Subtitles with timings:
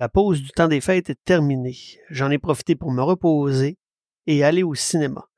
[0.00, 1.76] La pause du temps des fêtes est terminée.
[2.08, 3.76] J'en ai profité pour me reposer
[4.26, 5.28] et aller au cinéma.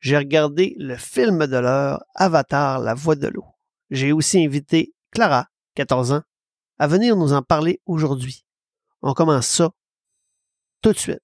[0.00, 3.46] J'ai regardé le film de l'heure Avatar, la voix de l'eau.
[3.88, 5.46] J'ai aussi invité Clara,
[5.76, 6.22] 14 ans,
[6.78, 8.44] à venir nous en parler aujourd'hui.
[9.00, 9.70] On commence ça
[10.82, 11.22] tout de suite.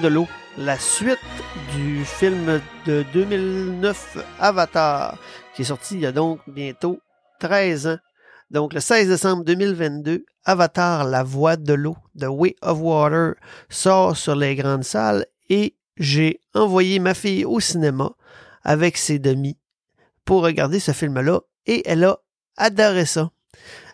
[0.00, 0.26] De l'eau,
[0.58, 1.18] la suite
[1.72, 5.16] du film de 2009 Avatar,
[5.54, 6.98] qui est sorti il y a donc bientôt
[7.38, 7.98] 13 ans.
[8.50, 13.34] Donc le 16 décembre 2022, Avatar, la voix de l'eau, The Way of Water,
[13.68, 18.10] sort sur les grandes salles et j'ai envoyé ma fille au cinéma
[18.64, 19.56] avec ses demi
[20.24, 22.18] pour regarder ce film-là et elle a
[22.56, 23.30] adoré ça.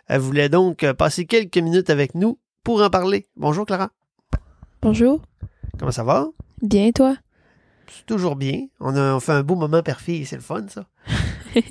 [0.06, 3.27] Elle voulait donc passer quelques minutes avec nous pour en parler.
[3.36, 3.91] Bonjour Clara.
[4.80, 5.20] Bonjour.
[5.81, 6.28] Comment ça va?
[6.61, 7.17] Bien, toi?
[7.89, 8.67] C'est toujours bien.
[8.81, 10.86] On a on fait un beau moment père-fille, c'est le fun, ça.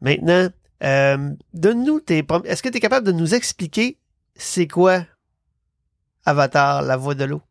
[0.00, 0.48] Maintenant,
[0.82, 2.24] euh, donne-nous tes.
[2.44, 3.98] Est-ce que tu es capable de nous expliquer
[4.36, 5.04] c'est quoi
[6.24, 7.42] Avatar, la voix de l'eau?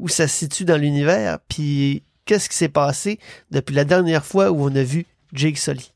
[0.00, 1.38] Où ça se situe dans l'univers?
[1.48, 3.20] Puis qu'est-ce qui s'est passé
[3.52, 5.92] depuis la dernière fois où on a vu Jake Sully?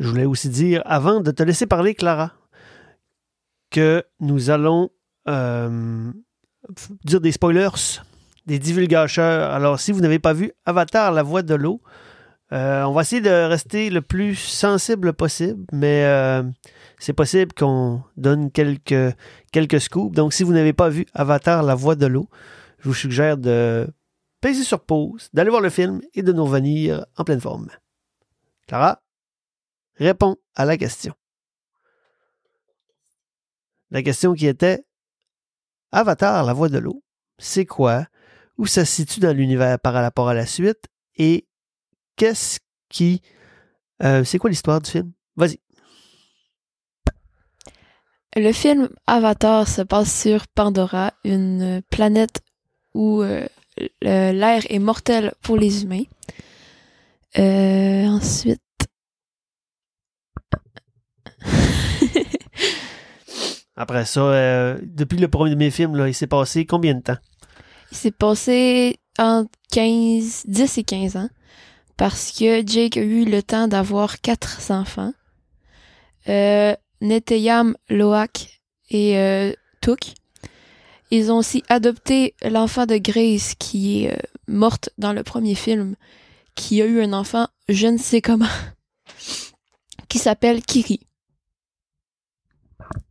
[0.00, 2.32] Je voulais aussi dire, avant de te laisser parler, Clara,
[3.70, 4.90] que nous allons
[5.28, 6.10] euh,
[7.04, 8.00] dire des spoilers,
[8.46, 9.52] des divulgateurs.
[9.52, 11.80] Alors, si vous n'avez pas vu Avatar, la voix de l'eau,
[12.52, 16.42] euh, on va essayer de rester le plus sensible possible, mais euh,
[16.98, 19.14] c'est possible qu'on donne quelques,
[19.52, 20.14] quelques scoops.
[20.14, 22.28] Donc, si vous n'avez pas vu Avatar, la voix de l'eau,
[22.80, 23.86] je vous suggère de
[24.40, 27.68] peser sur pause, d'aller voir le film et de nous revenir en pleine forme.
[28.66, 29.00] Clara,
[29.96, 31.14] réponds à la question.
[33.90, 34.84] La question qui était
[35.92, 37.02] Avatar, la voix de l'eau,
[37.38, 38.06] c'est quoi?
[38.58, 40.84] Où ça se situe dans l'univers par rapport à la suite?
[41.16, 41.46] Et
[42.16, 43.22] qu'est-ce qui.
[44.02, 45.12] euh, c'est quoi l'histoire du film?
[45.36, 45.58] Vas-y.
[48.36, 52.40] Le film Avatar se passe sur Pandora, une planète
[52.94, 53.46] où euh,
[54.02, 56.04] l'air est mortel pour les humains.
[57.38, 58.60] Euh, ensuite.
[63.80, 67.16] Après ça, euh, depuis le premier film, là, il s'est passé combien de temps?
[67.90, 71.30] Il s'est passé entre 15, 10 et 15 ans
[71.96, 75.14] parce que Jake a eu le temps d'avoir quatre enfants.
[76.28, 80.12] Euh, Neteyam, Loak et euh, Took.
[81.10, 85.96] Ils ont aussi adopté l'enfant de Grace qui est euh, morte dans le premier film,
[86.54, 88.44] qui a eu un enfant, je ne sais comment,
[90.10, 91.00] qui s'appelle Kiri.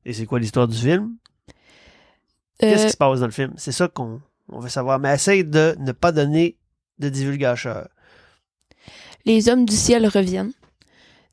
[0.06, 1.16] Et c'est quoi l'histoire du film?
[2.60, 3.54] Qu'est-ce Euh, qui se passe dans le film?
[3.58, 5.00] C'est ça qu'on on veut savoir.
[5.00, 6.58] Mais essaye de ne pas donner
[7.00, 7.88] de divulgateur.
[9.26, 10.54] les hommes du ciel reviennent.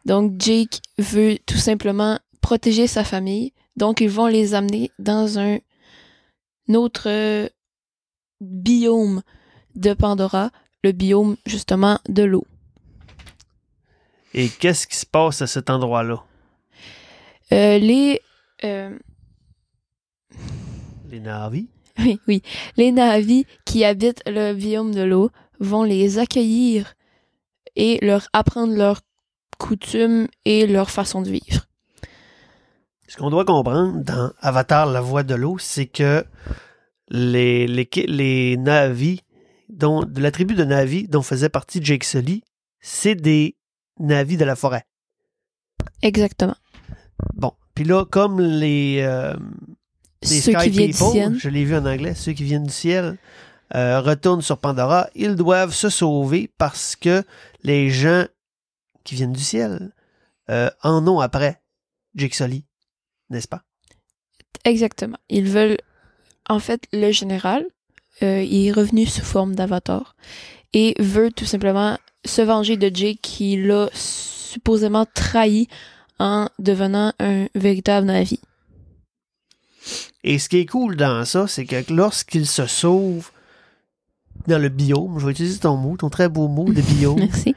[0.05, 3.53] Donc Jake veut tout simplement protéger sa famille.
[3.77, 5.59] Donc ils vont les amener dans un
[6.75, 7.49] autre euh,
[8.41, 9.23] biome
[9.75, 10.51] de Pandora,
[10.85, 12.47] le biome justement de l'eau.
[14.35, 16.23] Et qu'est-ce qui se passe à cet endroit-là?
[17.53, 18.26] Euh, les euh,
[18.63, 18.91] Les
[21.21, 21.69] Navis?
[21.99, 22.43] oui, oui,
[22.77, 25.31] les Na'vi qui habitent le biome de l'eau
[25.61, 26.95] vont les accueillir
[27.75, 29.01] et leur apprendre leurs
[29.59, 31.67] coutumes et leur façon de vivre.
[33.09, 36.25] Ce qu'on doit comprendre dans Avatar, la voix de l'eau, c'est que
[37.09, 39.23] les, les, les Navis,
[39.69, 42.43] dont, de la tribu de Navi dont faisait partie Jake Sully,
[42.81, 43.57] c'est des
[43.99, 44.85] Navis de la forêt.
[46.03, 46.57] Exactement.
[47.35, 47.53] Bon.
[47.77, 49.37] Puis là, comme les, euh,
[50.23, 51.39] les Ceux Sky qui viennent du ciel.
[51.39, 53.19] je l'ai vu en anglais, ceux qui viennent du ciel,
[53.75, 57.23] euh, retournent sur Pandora, ils doivent se sauver parce que
[57.63, 58.25] les gens
[59.05, 59.93] qui viennent du ciel
[60.51, 61.61] euh, en ont après
[62.15, 62.65] Jake Sully,
[63.29, 63.63] n'est-ce pas?
[64.65, 65.19] Exactement.
[65.29, 65.79] Ils veulent.
[66.49, 67.67] En fait, le général,
[68.23, 70.17] il est revenu sous forme d'avatar
[70.73, 75.69] et veut tout simplement se venger de Jake qui l'a supposément trahi
[76.19, 78.41] en devenant un véritable Navi.
[80.25, 83.31] Et ce qui est cool dans ça, c'est que lorsqu'il se sauve
[84.49, 87.55] dans le biome, je vais utiliser ton mot, ton très beau mot de biome, Merci.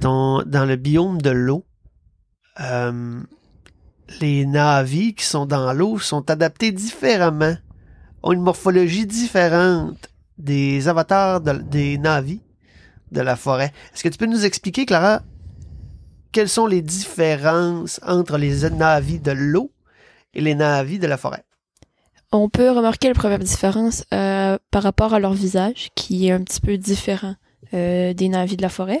[0.00, 1.64] ton- dans le biome de l'eau,
[2.60, 3.20] euh,
[4.20, 7.56] les navis qui sont dans l'eau sont adaptés différemment,
[8.22, 12.40] ont une morphologie différente des avatars de- des navis
[13.12, 13.72] de la forêt.
[13.94, 15.22] Est-ce que tu peux nous expliquer, Clara,
[16.32, 19.72] quelles sont les différences entre les navis de l'eau
[20.34, 21.44] et les navis de la forêt?
[22.30, 26.42] On peut remarquer la première différence euh, par rapport à leur visage, qui est un
[26.42, 27.34] petit peu différent
[27.72, 29.00] euh, des navis de la forêt.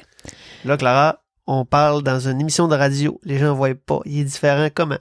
[0.64, 3.20] Là, Clara, on parle dans une émission de radio.
[3.24, 4.00] Les gens ne voient pas.
[4.06, 4.98] Il est différent comment?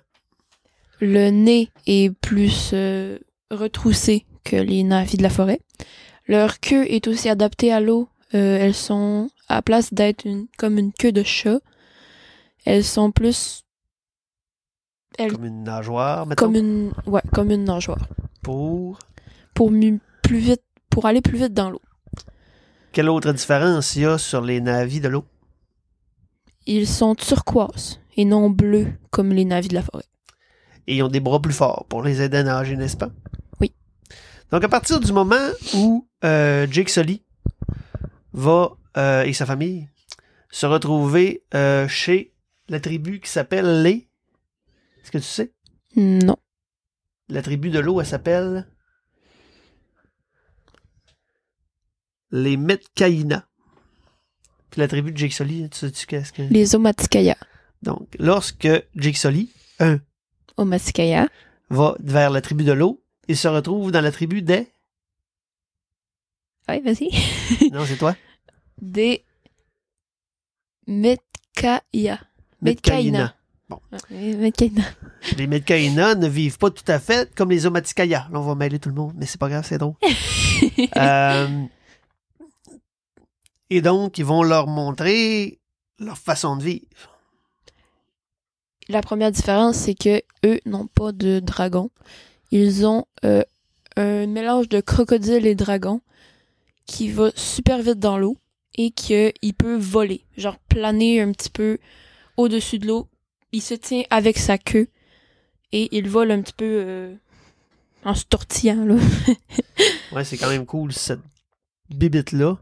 [1.00, 3.18] Le nez est plus euh,
[3.50, 5.62] retroussé que les navis de la forêt.
[6.28, 8.10] Leur queue est aussi adaptée à l'eau.
[8.34, 11.60] Elles sont, à place d'être une, comme une queue de chat,
[12.68, 13.64] elles sont plus
[15.18, 18.08] Elle- Comme une nageoire, mettons, comme une, ouais, comme une nageoire.
[18.44, 19.00] pour...
[19.54, 19.72] Pour
[20.22, 21.82] plus vite, pour aller plus vite dans l'eau.
[22.92, 25.24] Quelle autre différence il y a sur les navis de l'eau?
[26.68, 30.04] Ils sont turquoises et non bleus comme les navis de la forêt.
[30.86, 33.10] Et ils ont des bras plus forts pour les aider à nager, n'est-ce pas?
[33.62, 33.74] Oui.
[34.52, 37.24] Donc, à partir du moment où euh, Jake Sully
[38.34, 39.88] va, euh, et sa famille,
[40.52, 42.34] se retrouver euh, chez
[42.70, 44.08] la tribu qui s'appelle les...
[45.02, 45.54] Est-ce que tu sais?
[45.96, 46.38] Non.
[47.30, 48.68] La tribu de l'eau, elle s'appelle...
[52.32, 53.48] Les Metcaïna.
[54.70, 56.42] Puis la tribu de Jake Sully, tu sais-tu qu'est-ce que...
[56.42, 57.38] Les Omaticaya.
[57.84, 59.50] Donc, lorsque Jake Sully,
[59.80, 60.00] un,
[60.58, 61.30] Omaticaya.
[61.70, 64.68] va vers la tribu de l'eau, il se retrouve dans la tribu des...
[66.68, 67.10] Ouais, vas-y.
[67.72, 68.16] Non, c'est toi?
[68.82, 69.24] Des
[70.86, 72.20] Metkaya.
[72.62, 73.36] Metcaïna.
[73.70, 74.84] Ouais, Metkaina.
[75.38, 78.28] Les Metcaïna ne vivent pas tout à fait comme les Omaticaya.
[78.32, 79.96] Là, on va mêler tout le monde, mais c'est pas grave, c'est drôle.
[80.96, 81.66] Euh,
[83.70, 85.60] et donc, ils vont leur montrer
[86.00, 86.86] leur façon de vivre.
[88.90, 91.92] La première différence, c'est que eux n'ont pas de dragon.
[92.52, 93.44] Ils ont euh,
[93.98, 96.02] un mélange de crocodile et dragon
[96.86, 98.38] qui va super vite dans l'eau
[98.76, 101.78] et qu'il peut voler, genre planer un petit peu
[102.38, 103.10] au-dessus de l'eau.
[103.52, 104.88] Il se tient avec sa queue
[105.72, 107.16] et il vole un petit peu euh,
[108.04, 108.86] en se tortillant.
[108.86, 108.96] Là.
[110.14, 111.20] Ouais, c'est quand même cool, cette
[111.90, 112.58] bibite-là.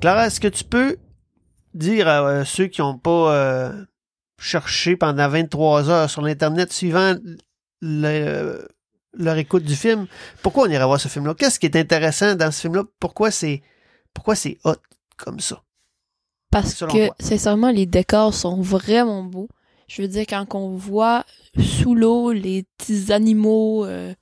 [0.00, 0.96] Clara, est-ce que tu peux
[1.74, 3.84] dire à euh, ceux qui n'ont pas euh,
[4.38, 7.14] cherché pendant 23 heures sur l'Internet suivant
[7.82, 8.66] le-
[9.18, 10.06] leur écoute du film,
[10.42, 11.34] pourquoi on irait voir ce film-là?
[11.34, 12.84] Qu'est-ce qui est intéressant dans ce film-là?
[12.98, 13.62] Pourquoi c'est
[14.14, 14.76] pourquoi c'est hot
[15.18, 15.62] comme ça?
[16.50, 17.16] Parce Selon que, toi.
[17.18, 19.48] sincèrement, les décors sont vraiment beaux.
[19.88, 21.24] Je veux dire, quand on voit
[21.58, 24.14] sous l'eau les petits animaux, euh,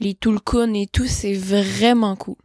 [0.00, 2.36] les tulkuns et tout, c'est vraiment cool.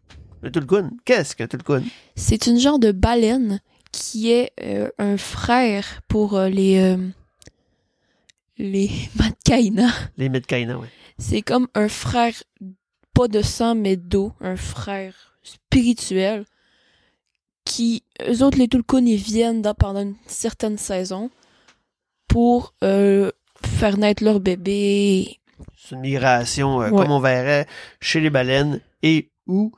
[0.43, 1.83] Le Tulkun, qu'est-ce qu'un Tulkun?
[2.15, 3.59] C'est une genre de baleine
[3.91, 6.95] qui est euh, un frère pour euh, les
[8.59, 9.87] les Matkaina.
[10.17, 10.89] Les Metcaïna, ouais.
[11.17, 12.33] C'est comme un frère
[13.13, 16.45] pas de sang mais d'eau, un frère spirituel
[17.67, 21.29] qui eux autres les Tulkuns ils viennent dans- pendant une certaine saison
[22.27, 23.31] pour euh,
[23.63, 25.39] faire naître leur bébé.
[25.77, 26.97] C'est une migration, euh, Ouais.
[26.97, 27.67] comme on verrait
[27.99, 29.71] chez les baleines et ou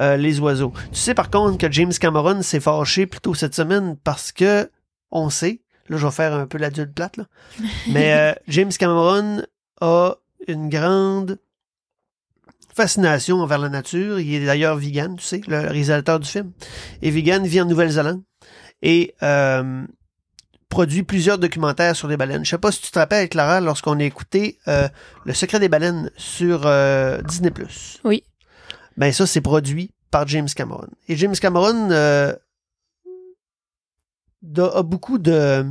[0.00, 0.72] euh, les oiseaux.
[0.92, 4.70] Tu sais par contre que James Cameron s'est fâché plus tôt cette semaine parce que
[5.10, 7.26] on sait, là je vais faire un peu l'adulte plate, là,
[7.88, 9.42] mais euh, James Cameron
[9.80, 10.14] a
[10.48, 11.38] une grande
[12.74, 14.20] fascination envers la nature.
[14.20, 16.52] Il est d'ailleurs vegan, tu sais, le réalisateur du film.
[17.02, 18.22] Et vegan vit en Nouvelle-Zélande
[18.82, 19.86] et euh,
[20.68, 22.44] produit plusieurs documentaires sur les baleines.
[22.44, 24.88] Je sais pas si tu te rappelles, Clara, lorsqu'on a écouté euh,
[25.24, 27.52] Le secret des baleines sur euh, Disney+.
[28.04, 28.24] Oui.
[28.96, 30.88] Ben ça, c'est produit par James Cameron.
[31.08, 32.34] Et James Cameron a
[34.82, 35.64] beaucoup de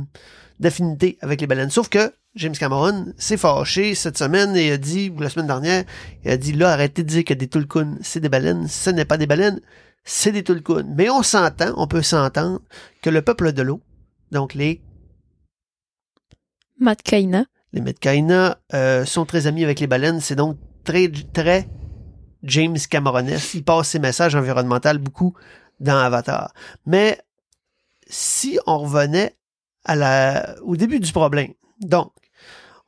[0.64, 1.70] d'affinité avec les baleines.
[1.70, 5.84] Sauf que James Cameron s'est fâché cette semaine et a dit, ou la semaine dernière,
[6.24, 8.66] il a dit là, arrêtez de dire que des tulkuns, c'est des baleines.
[8.66, 9.60] Ce n'est pas des baleines,
[10.04, 10.86] c'est des tulkuns.
[10.96, 12.60] Mais on s'entend, on peut s'entendre
[13.02, 13.80] que le peuple de l'eau,
[14.32, 14.82] donc les
[16.80, 17.44] Matkaina.
[17.72, 20.20] les Metcaïna euh, sont très amis avec les baleines.
[20.20, 21.68] C'est donc très, très
[22.42, 23.54] James Cameronesque.
[23.54, 25.34] Il passe ses messages environnementaux beaucoup
[25.78, 26.52] dans Avatar.
[26.86, 27.20] Mais
[28.08, 29.36] si on revenait
[29.84, 32.12] à la, au début du problème, donc,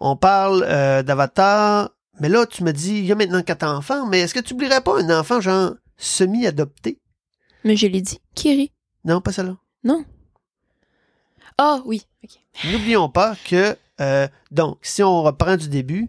[0.01, 4.07] on parle euh, d'Avatar, mais là, tu me dis, il y a maintenant quatre enfants,
[4.07, 7.01] mais est-ce que tu oublierais pas un enfant, genre, semi-adopté?
[7.65, 8.21] Mais je l'ai dit.
[8.35, 8.73] Kiri.
[9.05, 9.57] Non, pas celle-là.
[9.85, 10.05] Non.
[11.59, 12.07] Ah oui.
[12.25, 12.31] ok.
[12.73, 16.09] N'oublions pas que, euh, donc, si on reprend du début,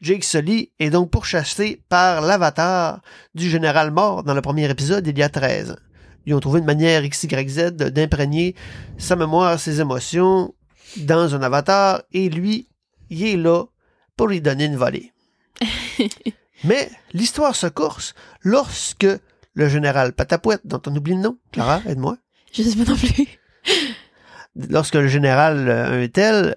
[0.00, 3.00] Jake Sully est donc pourchassé par l'avatar
[3.36, 5.76] du général mort dans le premier épisode il y a 13 ans.
[6.26, 8.54] Ils ont trouvé une manière XYZ d'imprégner
[8.98, 10.54] sa mémoire, ses émotions
[10.98, 12.68] dans un avatar et lui,
[13.10, 13.64] il est là
[14.16, 15.12] pour lui donner une volée.
[16.64, 19.06] Mais l'histoire se course lorsque
[19.54, 21.38] le général Patapouette, dont on oublie le nom.
[21.50, 22.18] Clara, aide-moi.
[22.52, 23.38] Je sais pas non plus.
[24.54, 26.56] Lorsque le général euh, un tel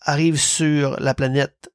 [0.00, 1.70] arrive sur la planète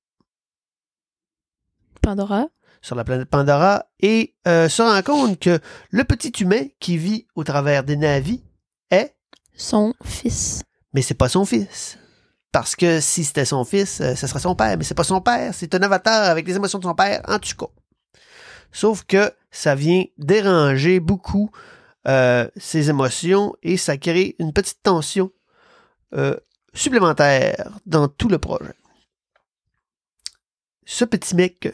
[2.02, 2.48] Pandora.
[2.86, 7.26] Sur la planète Pandora et euh, se rend compte que le petit humain qui vit
[7.34, 8.44] au travers des navis
[8.92, 9.16] est,
[9.56, 10.62] Son fils.
[10.94, 11.98] mais c'est pas son fils.
[12.52, 15.20] Parce que si c'était son fils, euh, ce serait son père, mais c'est pas son
[15.20, 17.72] père, c'est un avatar avec les émotions de son père, en tout cas.
[18.72, 21.50] Sauf que ça vient déranger beaucoup
[22.08, 25.32] euh, ses émotions et ça crée une petite tension
[26.74, 28.76] supplémentaire dans tout le projet.
[30.86, 31.74] Ce petit mec,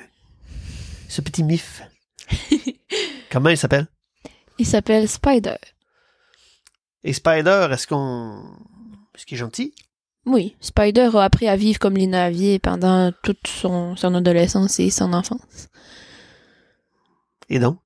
[1.12, 1.82] ce petit mif,
[3.32, 3.88] comment il s'appelle?
[4.58, 5.58] Il s'appelle Spider.
[7.04, 8.42] Et Spider, est-ce qu'on.
[9.14, 9.74] Est-ce qu'il est gentil?
[10.26, 14.90] Oui, Spider a appris à vivre comme les naviers pendant toute son, son adolescence et
[14.90, 15.68] son enfance.
[17.50, 17.80] Et donc?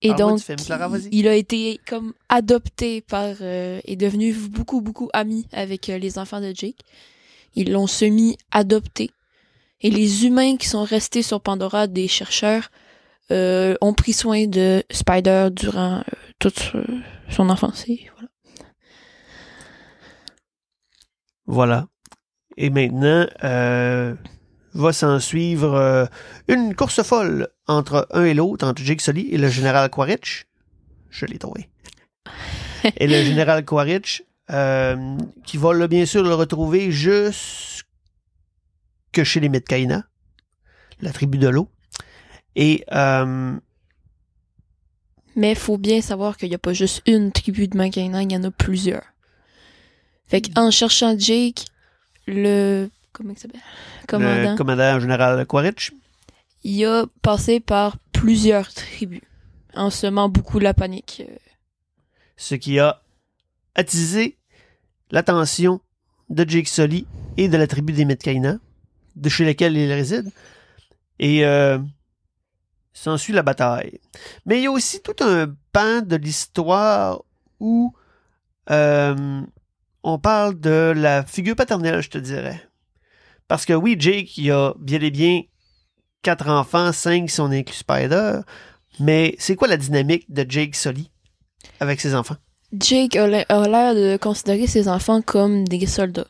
[0.00, 5.08] Et donc, film, Clara, il a été comme adopté par euh, et devenu beaucoup beaucoup
[5.12, 6.80] ami avec euh, les enfants de Jake.
[7.54, 9.12] Ils l'ont semi adopté
[9.82, 12.70] et les humains qui sont restés sur Pandora, des chercheurs,
[13.30, 16.02] euh, ont pris soin de Spider durant euh,
[16.38, 16.72] toute
[17.28, 17.86] son enfance.
[17.86, 18.28] Voilà.
[21.46, 21.86] Voilà.
[22.56, 24.14] Et maintenant, euh,
[24.74, 26.08] va s'en suivre
[26.48, 30.46] une course folle entre un et l'autre, entre Jake Sully et le général Quaritch.
[31.10, 31.68] Je l'ai trouvé.
[32.96, 36.90] et le général Quaritch, qui va là, bien sûr le retrouver
[39.14, 40.04] jusque chez les Metcaïna,
[41.00, 41.68] la tribu de l'eau.
[42.56, 43.56] Et euh,
[45.36, 48.36] Mais faut bien savoir qu'il n'y a pas juste une tribu de Macaina, il y
[48.36, 49.04] en a plusieurs.
[50.26, 51.64] Fait qu'en cherchant Jake,
[52.26, 53.60] le comment il s'appelle?
[54.06, 55.92] Commandant, le commandant général Quaritch,
[56.64, 59.22] il a passé par plusieurs tribus,
[59.74, 61.22] en semant beaucoup la panique.
[61.28, 61.36] Euh,
[62.36, 63.02] ce qui a
[63.74, 64.36] attisé
[65.10, 65.80] l'attention
[66.30, 68.58] de Jake Sully et de la tribu des Metcaïna,
[69.16, 70.30] de chez lesquels il réside.
[71.18, 71.78] Et euh,
[72.92, 74.00] s'ensuit la bataille.
[74.46, 77.22] Mais il y a aussi tout un pan de l'histoire
[77.60, 77.94] où
[78.70, 79.42] euh,
[80.02, 82.60] on parle de la figure paternelle, je te dirais.
[83.48, 85.42] Parce que oui, Jake, il a bien et bien
[86.22, 88.40] quatre enfants, cinq si on inclut Spider,
[89.00, 91.10] mais c'est quoi la dynamique de Jake Sully
[91.80, 92.36] avec ses enfants?
[92.72, 96.28] Jake a l'air de considérer ses enfants comme des soldats.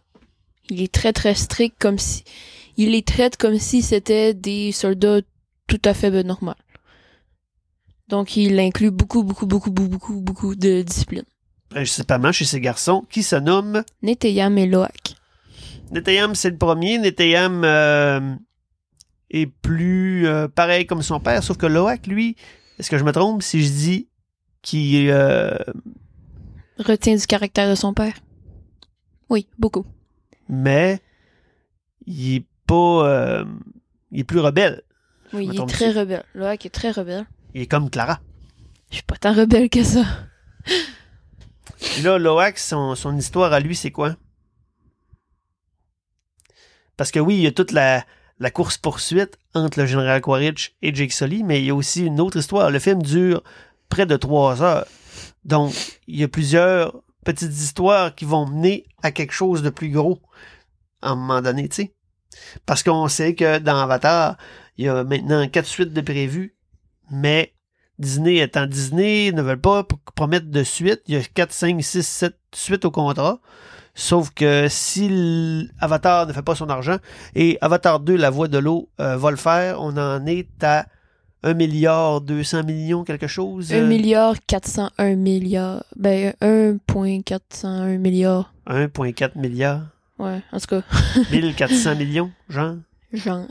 [0.70, 2.24] Il est très très strict, comme si
[2.76, 5.20] il les traite comme si c'était des soldats
[5.66, 6.56] tout à fait normal.
[8.08, 11.24] Donc il inclut beaucoup beaucoup beaucoup beaucoup beaucoup beaucoup de discipline.
[11.70, 15.16] principalement chez ces garçons, qui se nomment Neteyam et Loak.
[15.90, 16.98] Neteyam, c'est le premier.
[16.98, 18.34] Neteyam euh,
[19.30, 22.36] est plus euh, pareil comme son père, sauf que Loak, lui,
[22.78, 24.08] est-ce que je me trompe si je dis
[24.62, 25.56] qu'il euh,
[26.78, 28.14] Retient du caractère de son père?
[29.30, 29.86] Oui, beaucoup.
[30.48, 31.00] mais
[32.06, 33.44] il est pas euh,
[34.12, 34.82] il est plus rebelle.
[35.34, 35.98] Oui, il est très dessus.
[35.98, 36.24] rebelle.
[36.34, 37.26] Loak est très rebelle.
[37.54, 38.20] Il est comme Clara.
[38.90, 40.04] Je suis pas tant rebelle que ça.
[41.80, 44.16] Puis là, Loak, son, son histoire à lui, c'est quoi?
[46.96, 48.04] Parce que oui, il y a toute la,
[48.38, 52.20] la course-poursuite entre le général Quaritch et Jake Sully, mais il y a aussi une
[52.20, 52.70] autre histoire.
[52.70, 53.42] Le film dure
[53.90, 54.86] près de trois heures.
[55.44, 55.74] Donc,
[56.06, 60.20] il y a plusieurs petites histoires qui vont mener à quelque chose de plus gros
[61.02, 61.92] à un moment donné, tu sais.
[62.66, 64.36] Parce qu'on sait que dans Avatar,
[64.78, 66.54] il y a maintenant quatre suites de prévues,
[67.10, 67.52] mais
[67.98, 71.02] Disney étant Disney, ne veulent pas promettre de suite.
[71.06, 73.40] Il y a 4, 5, 6, 7 suites au contrat.
[73.94, 76.96] Sauf que si Avatar ne fait pas son argent,
[77.34, 80.86] et Avatar 2, La Voix de l'eau, euh, va le faire, on en est à
[81.42, 83.72] 1 milliard 200 millions, quelque chose.
[83.72, 85.84] 1 euh, milliard 401 milliards.
[85.96, 88.54] Ben, 1.401 milliard.
[88.66, 89.82] 1,4 milliard.
[90.22, 90.82] Ouais, en tout cas,
[91.32, 92.76] 1400 millions, genre?
[93.12, 93.48] genre.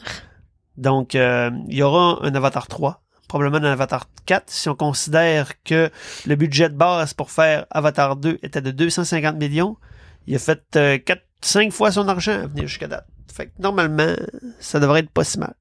[0.77, 5.61] Donc, euh, il y aura un Avatar 3, probablement un Avatar 4, si on considère
[5.63, 5.89] que
[6.25, 9.75] le budget de base pour faire Avatar 2 était de 250 millions.
[10.27, 13.05] Il a fait euh, 4, 5 fois son argent à venir jusqu'à date.
[13.33, 14.15] Fait que normalement,
[14.61, 15.55] ça devrait être pas si mal.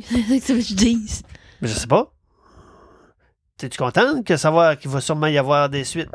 [0.00, 1.22] C'est ça que tu dis.
[1.60, 2.12] Mais je sais pas.
[3.58, 6.08] T'es-tu contente que savoir qu'il va sûrement y avoir des suites?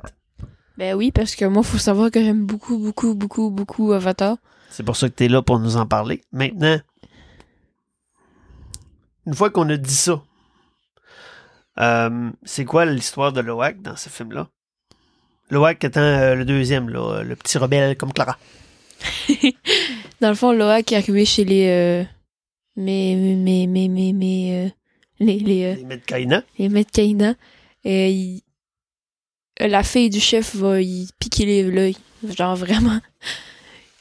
[0.77, 4.37] Ben oui, parce que moi, faut savoir que j'aime beaucoup, beaucoup, beaucoup, beaucoup Avatar.
[4.69, 6.21] C'est pour ça que tu es là pour nous en parler.
[6.31, 6.79] Maintenant,
[9.27, 10.23] une fois qu'on a dit ça,
[11.79, 14.47] euh, c'est quoi l'histoire de Loak dans ce film-là?
[15.49, 18.37] Loak étant euh, le deuxième, là, le petit rebelle comme Clara.
[20.21, 21.67] Dans le fond, Loa qui est arrivé chez les...
[21.67, 22.03] Euh,
[22.77, 24.73] mais, mais, mais, mais, mais...
[25.23, 25.39] Euh, les...
[25.39, 26.43] Les, euh, Les Medcaïna.
[26.59, 27.35] les Medcaïna.
[27.83, 28.43] Et il-
[29.59, 31.97] la fille du chef va y piquer les- l'œil.
[32.27, 32.99] Genre vraiment.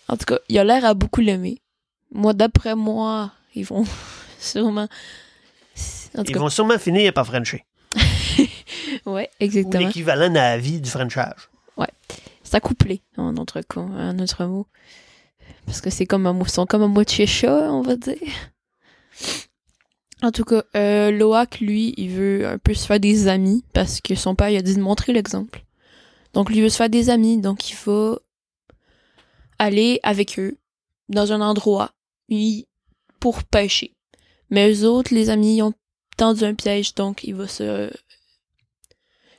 [0.08, 1.62] En tout cas, il a l'air à beaucoup l'aimer.
[2.10, 3.84] Moi, d'après moi, ils vont
[4.38, 4.88] sûrement...
[6.18, 7.64] En tout Ils cas, vont sûrement finir par Frencher.
[9.06, 9.86] ouais, Ou exactement.
[9.86, 11.48] l'équivalent dans la vie du Frenchage.
[12.44, 14.66] C'est accouplé, en autre, en autre mot.
[15.64, 18.18] Parce que c'est comme un, sont comme un moitié chat, on va dire.
[20.22, 24.00] En tout cas, euh, Loak, lui, il veut un peu se faire des amis parce
[24.00, 25.64] que son père il a dit de montrer l'exemple.
[26.32, 28.18] Donc, lui veut se faire des amis, donc il faut
[29.58, 30.56] aller avec eux
[31.08, 31.90] dans un endroit
[33.20, 33.94] pour pêcher.
[34.50, 35.74] Mais eux autres, les amis, ils ont
[36.16, 37.90] tendu un piège, donc il va se,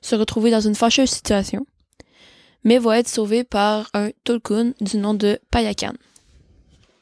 [0.01, 1.65] se retrouver dans une fâcheuse situation
[2.65, 5.95] mais va être sauvé par un Tulkun du nom de Payakan.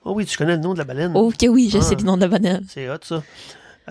[0.04, 1.16] Oh oui, tu connais le nom de la baleine.
[1.16, 1.82] Ok, oui, je Ah.
[1.82, 2.66] sais le nom de la banane.
[2.68, 3.24] C'est hot, ça.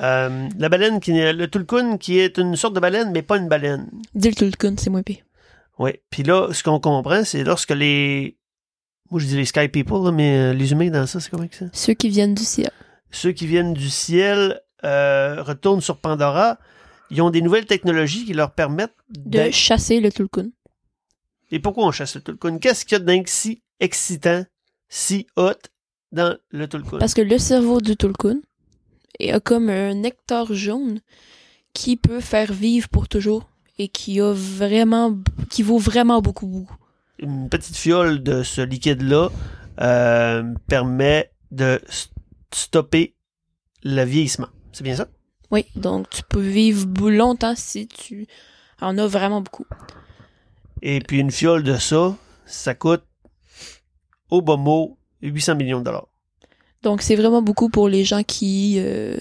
[0.01, 3.49] Euh, la baleine, qui, le Tulkun, qui est une sorte de baleine, mais pas une
[3.49, 3.91] baleine.
[4.15, 5.25] Dis le Tulkun, c'est moins pire.
[5.79, 5.93] Oui.
[6.11, 8.37] Puis là, ce qu'on comprend, c'est lorsque les...
[9.11, 11.49] Moi, je dis les Sky People, là, mais euh, les humains dans ça, c'est comment
[11.49, 11.67] que ça?
[11.73, 12.71] Ceux qui viennent du ciel.
[13.11, 16.59] Ceux qui viennent du ciel euh, retournent sur Pandora.
[17.11, 20.51] Ils ont des nouvelles technologies qui leur permettent De chasser le Tulkun.
[21.51, 22.59] Et pourquoi on chasse le Tulkun?
[22.59, 24.45] Qu'est-ce qu'il y a d'un si excitant,
[24.89, 25.55] si hot
[26.13, 26.99] dans le Tulkun?
[26.99, 28.41] Parce que le cerveau du Tulkun
[29.21, 31.01] a comme un nectar jaune
[31.73, 33.49] qui peut faire vivre pour toujours
[33.79, 36.77] et qui a vraiment, qui vaut vraiment beaucoup, beaucoup.
[37.19, 39.31] Une petite fiole de ce liquide-là
[39.81, 41.81] euh, permet de
[42.53, 43.15] stopper
[43.83, 44.49] le vieillissement.
[44.73, 45.09] C'est bien ça?
[45.51, 48.27] Oui, donc tu peux vivre longtemps si tu
[48.81, 49.67] en as vraiment beaucoup.
[50.83, 53.05] Et puis une fiole de ça, ça coûte
[54.31, 56.09] au bas mot 800 millions de dollars.
[56.83, 59.17] Donc c'est vraiment beaucoup pour les gens qui euh,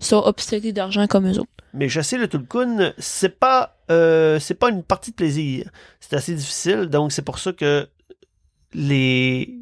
[0.00, 1.50] sont obsédés d'argent comme eux autres.
[1.74, 5.70] Mais chasser le Tulkun, c'est pas euh, c'est pas une partie de plaisir.
[6.00, 7.88] C'est assez difficile, donc c'est pour ça que
[8.74, 9.58] les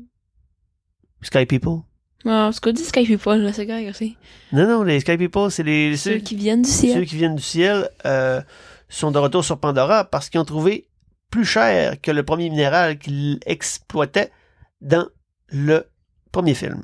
[1.23, 1.81] Sky People.
[2.25, 4.17] Ah, ce qu'on dit Sky People, là, c'est correct aussi.
[4.53, 6.99] Non, non, les Sky People, c'est les Ceux ceux, qui viennent du ciel.
[6.99, 8.41] ceux qui viennent du ciel euh,
[8.89, 10.89] sont de retour sur Pandora parce qu'ils ont trouvé
[11.31, 14.33] plus cher que le premier minéral qu'ils exploitaient
[14.81, 15.07] dans
[15.49, 15.87] le
[16.33, 16.83] premier film.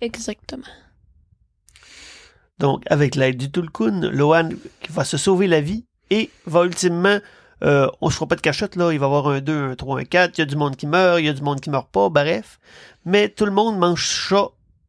[0.00, 0.62] Exactement.
[2.58, 4.50] Donc, avec l'aide du Tulkun, Lohan
[4.90, 7.18] va se sauver la vie et va ultimement,
[7.62, 9.76] euh, on ne fera pas de cachette, là, il va y avoir un 2, un
[9.76, 11.60] 3, un 4, il y a du monde qui meurt, il y a du monde
[11.60, 12.58] qui meurt pas, bref.
[13.06, 14.48] Mais tout le monde mange chat,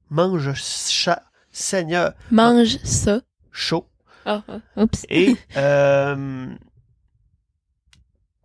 [0.10, 3.22] mange chat, seigneur, Mange ça.
[3.52, 3.88] chaud.
[4.26, 5.06] Ah, ah, oups.
[5.10, 6.48] Et euh,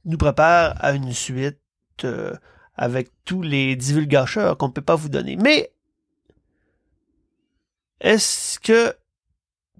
[0.05, 1.59] nous prépare à une suite
[2.05, 2.33] euh,
[2.77, 5.37] avec tous les divulgateurs qu'on ne peut pas vous donner.
[5.37, 5.73] Mais
[8.01, 8.95] est-ce que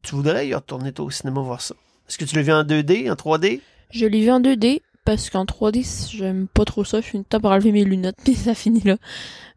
[0.03, 1.75] tu voudrais y retourner toi, au cinéma voir ça?
[2.09, 3.61] Est-ce que tu l'as vu en 2D, en 3D?
[3.91, 7.01] Je l'ai vu en 2D parce qu'en 3D, j'aime pas trop ça.
[7.01, 8.97] Je suis une temps pour enlever mes lunettes puis ça finit là.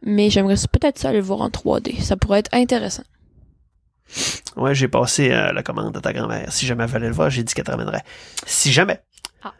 [0.02, 2.02] Mais j'aimerais peut-être ça aller le voir en 3D.
[2.02, 3.04] Ça pourrait être intéressant.
[4.56, 6.52] Ouais, j'ai passé euh, la commande à ta grand-mère.
[6.52, 8.04] Si jamais elle fallait le voir, j'ai dit qu'elle te ramènerait.
[8.45, 9.02] Si jamais.
[9.43, 9.54] Ah.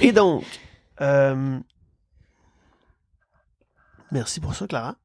[0.00, 0.44] Et donc,
[1.00, 1.58] euh,
[4.10, 4.96] merci pour ça, Clara.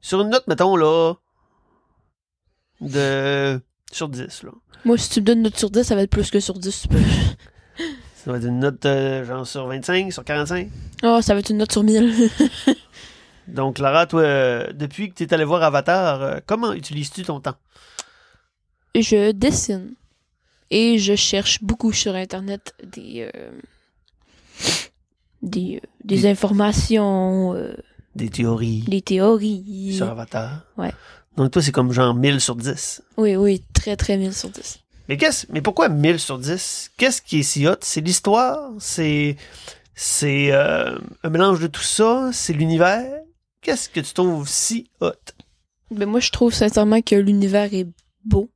[0.00, 1.14] Sur une note, mettons, là,
[2.80, 3.60] de
[3.92, 4.50] sur 10, là.
[4.84, 6.54] Moi, si tu me donnes une note sur 10, ça va être plus que sur
[6.58, 6.82] 10.
[6.82, 6.98] tu peux.
[8.14, 10.68] Ça va être une note, euh, genre, sur 25, sur 45.
[11.04, 12.30] Oh, ça va être une note sur 1000.
[13.48, 17.40] Donc, Clara, toi, euh, depuis que tu es allé voir Avatar, euh, comment utilises-tu ton
[17.40, 17.56] temps?
[18.94, 19.94] je dessine.
[20.70, 23.30] Et je cherche beaucoup sur Internet des...
[25.42, 27.54] des, des Des- informations,
[28.14, 29.94] Des théories des théories.
[29.96, 30.64] sur Avatar?
[30.76, 30.92] Ouais.
[31.38, 33.00] Donc, toi, c'est comme genre 1000 sur 10.
[33.16, 34.80] Oui, oui, très très 1000 sur 10.
[35.08, 36.90] Mais qu'est-ce, mais pourquoi 1000 sur 10?
[36.98, 37.76] Qu'est-ce qui est si hot?
[37.80, 38.72] C'est l'histoire?
[38.80, 39.36] C'est,
[39.94, 42.30] c'est euh, un mélange de tout ça?
[42.32, 43.06] C'est l'univers?
[43.62, 45.12] Qu'est-ce que tu trouves si hot?
[45.92, 47.86] Ben moi, je trouve sincèrement que l'univers est
[48.24, 48.50] beau.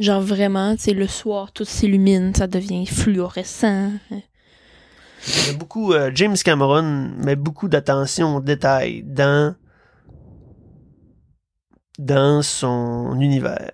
[0.00, 3.92] Genre vraiment, sais, le soir, tout s'illumine, ça devient fluorescent.
[4.10, 9.54] Il y a beaucoup, euh, James Cameron met beaucoup d'attention aux détails dans,
[11.98, 13.72] dans son univers.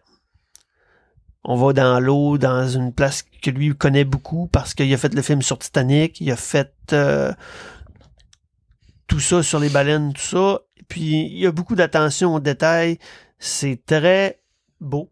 [1.45, 5.15] On va dans l'eau, dans une place que lui connaît beaucoup parce qu'il a fait
[5.15, 7.33] le film sur Titanic, il a fait euh,
[9.07, 10.61] tout ça sur les baleines, tout ça.
[10.89, 12.99] Puis il y a beaucoup d'attention aux détails.
[13.39, 14.41] C'est très
[14.81, 15.11] beau.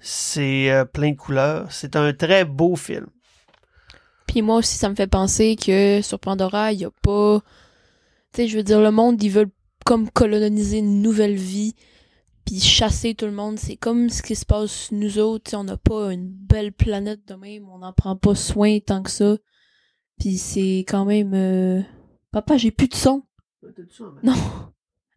[0.00, 1.70] C'est euh, plein de couleurs.
[1.70, 3.06] C'est un très beau film.
[4.26, 7.40] Puis moi aussi, ça me fait penser que sur Pandora, il y a pas
[8.32, 9.50] Tu sais, je veux dire, le monde, ils veulent
[9.84, 11.74] comme coloniser une nouvelle vie,
[12.50, 13.60] puis chasser tout le monde.
[13.60, 15.44] C'est comme ce qui se passe nous autres.
[15.44, 18.80] tu sais, on n'a pas une belle planète de même, on n'en prend pas soin
[18.80, 19.36] tant que ça.
[20.18, 21.32] Puis c'est quand même...
[21.32, 21.80] euh,
[22.32, 23.22] Papa, j'ai plus de son.
[24.24, 24.34] Non.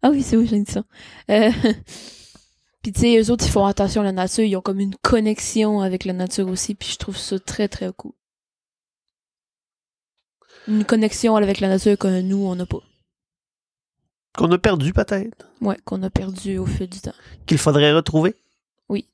[0.04, 0.84] Ah oui, c'est oui, j'ai dit ça.
[1.32, 1.50] Euh...
[2.84, 4.43] Puis tu sais, eux autres, ils font attention à la nature.
[4.43, 6.76] Ils ont comme une connexion avec la nature aussi.
[6.76, 8.12] Puis je trouve ça très, très cool.
[10.67, 12.84] Une connexion avec la nature que nous, on n'a pas.
[14.38, 15.48] Qu'on a perdu peut-être?
[15.62, 17.13] Ouais, qu'on a perdu au fil du temps.
[17.46, 18.36] Qu'il faudrait retrouver?
[18.89, 19.08] Oui.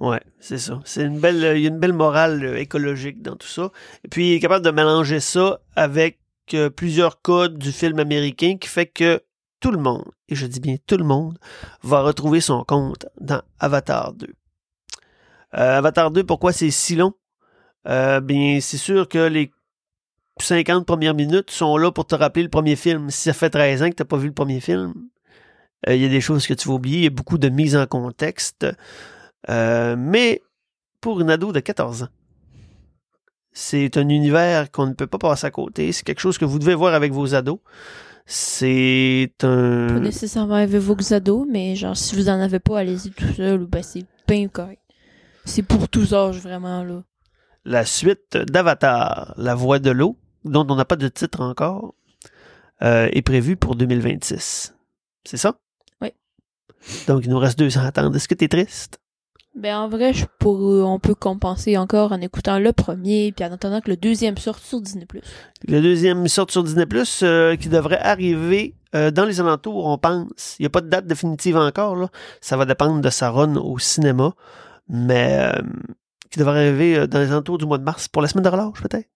[0.00, 0.80] Ouais, c'est ça.
[0.84, 3.70] C'est une belle, il y a une belle morale euh, écologique dans tout ça.
[4.04, 6.18] Et puis, il est capable de mélanger ça avec
[6.54, 9.22] euh, plusieurs codes du film américain qui fait que
[9.60, 11.38] tout le monde, et je dis bien tout le monde,
[11.82, 14.26] va retrouver son compte dans Avatar 2.
[14.26, 17.12] Euh, Avatar 2, pourquoi c'est si long?
[17.84, 19.52] Bien, c'est sûr que les
[20.42, 23.10] 50 premières minutes sont là pour te rappeler le premier film.
[23.10, 24.94] Si ça fait 13 ans que tu n'as pas vu le premier film,
[25.88, 26.98] euh, il y a des choses que tu vas oublier.
[26.98, 28.66] Il y a beaucoup de mise en contexte.
[29.48, 30.42] Euh, mais
[31.00, 32.08] pour une ado de 14 ans,
[33.52, 35.90] c'est un univers qu'on ne peut pas passer à côté.
[35.92, 37.58] C'est quelque chose que vous devez voir avec vos ados.
[38.26, 40.00] C'est Pas un.
[40.00, 43.66] nécessairement avec vos ados, mais genre, si vous en avez pas, allez-y tout seul, ou
[43.66, 44.80] ben c'est bien correct.
[45.44, 47.02] C'est pour tous âges, vraiment, là.
[47.64, 51.94] la suite d'Avatar, La Voix de l'eau, dont on n'a pas de titre encore,
[52.82, 54.74] euh, est prévue pour 2026.
[55.24, 55.56] C'est ça?
[56.00, 56.12] Oui.
[57.06, 58.16] Donc, il nous reste deux ans à attendre.
[58.16, 59.00] Est-ce que tu es triste?
[59.54, 63.52] Ben, en vrai, je pour, on peut compenser encore en écoutant le premier, puis en
[63.52, 65.06] attendant que le deuxième sorte sur Disney+.
[65.66, 66.86] Le deuxième sort sur Disney+,
[67.22, 70.56] euh, qui devrait arriver euh, dans les alentours, on pense.
[70.58, 71.96] Il n'y a pas de date définitive encore.
[71.96, 72.08] Là.
[72.40, 74.32] Ça va dépendre de sa run au cinéma.
[74.88, 75.52] Mais
[76.30, 78.80] qui devrait arriver dans les alentours du mois de mars, pour la semaine de relâche,
[78.82, 79.08] peut-être.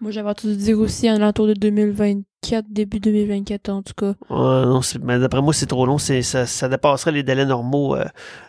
[0.00, 4.14] Moi, j'avais entendu dire aussi en l'entour de 2024, début 2024, en tout cas.
[4.28, 5.96] Non, mais d'après moi, c'est trop long.
[5.96, 8.04] C'est, ça, ça dépasserait les délais normaux euh,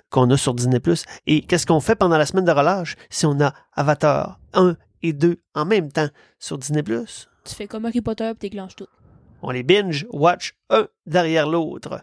[0.09, 0.81] qu'on a sur Disney+.
[1.25, 5.13] Et qu'est-ce qu'on fait pendant la semaine de relâche si on a Avatar 1 et
[5.13, 6.83] 2 en même temps sur Disney+.
[6.83, 8.87] Tu fais comme Harry Potter, puis t'éclenches tout.
[9.41, 12.01] On les binge, watch un derrière l'autre.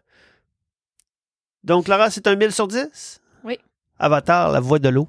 [1.65, 3.21] Donc, Clara, c'est un 1000 sur 10?
[3.45, 3.59] Oui.
[3.99, 5.09] Avatar, la voix de l'eau.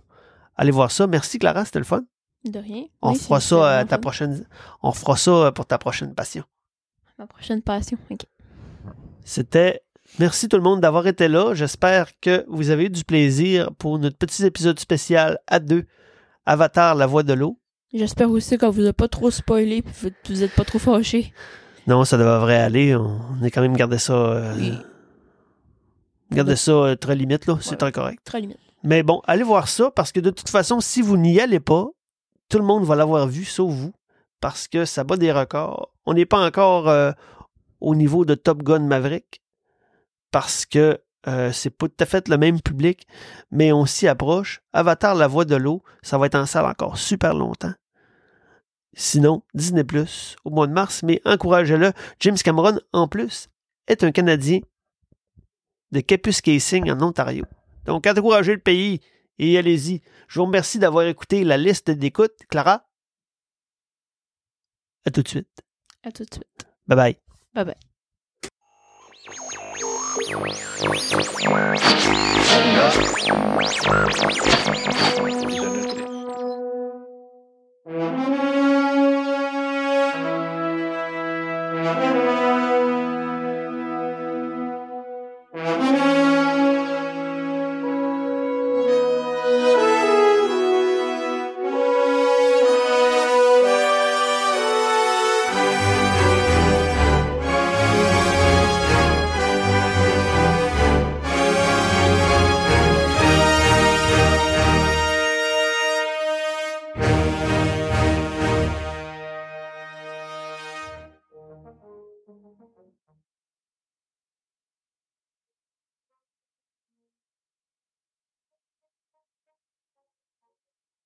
[0.58, 1.08] Allez voir ça.
[1.08, 2.04] Merci, Clara, c'était le fun.
[2.46, 2.84] De rien.
[3.02, 4.02] On Oui, fera ça à vraiment ta fun.
[4.02, 4.46] prochaine.
[4.84, 6.44] On fera ça pour ta prochaine passion.
[7.18, 7.98] Ma prochaine passion.
[8.12, 8.22] Ok.
[9.24, 9.82] C'était.
[10.20, 11.54] Merci tout le monde d'avoir été là.
[11.56, 15.86] J'espère que vous avez eu du plaisir pour notre petit épisode spécial à deux.
[16.46, 17.60] Avatar, la voix de l'eau.
[17.94, 21.34] J'espère aussi qu'on vous a pas trop spoilé, puis vous, vous êtes pas trop fâchés.
[21.88, 22.96] Non, ça devrait aller.
[22.96, 24.14] On a quand même gardé ça.
[24.14, 24.74] euh, Oui.
[26.32, 27.58] Gardé ça euh, très limite, là.
[27.62, 27.78] C'est Ouais.
[27.78, 28.20] très correct.
[28.24, 28.60] Très limite.
[28.84, 31.88] Mais bon, allez voir ça parce que de toute façon, si vous n'y allez pas,
[32.50, 33.94] tout le monde va l'avoir vu, sauf vous,
[34.40, 35.92] parce que ça bat des records.
[36.06, 37.12] On n'est pas encore euh,
[37.82, 39.42] au niveau de Top Gun Maverick
[40.32, 43.08] parce que euh, c'est pas tout à fait le même public,
[43.52, 44.62] mais on s'y approche.
[44.74, 47.74] Avatar, la voix de l'eau, ça va être en salle encore super longtemps.
[48.94, 51.92] Sinon, Disney Plus au mois de mars, mais encouragez-le.
[52.20, 53.50] James Cameron, en plus,
[53.88, 54.60] est un Canadien
[55.92, 57.46] de Capus Casing en Ontario.
[57.86, 59.02] Donc, encouragez le pays
[59.40, 60.02] et allez-y.
[60.28, 62.34] Je vous remercie d'avoir écouté la liste d'écoute.
[62.50, 62.88] Clara,
[65.06, 65.62] à tout de suite.
[66.04, 66.68] À tout de suite.
[66.88, 67.18] Bye bye.
[67.54, 67.76] Bye bye.